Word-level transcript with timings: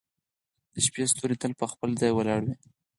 •د 0.73 0.75
شپې 0.85 1.03
ستوري 1.11 1.35
تل 1.41 1.51
په 1.59 1.65
خپل 1.71 1.89
ځای 1.99 2.11
ولاړ 2.13 2.39
وي. 2.45 2.55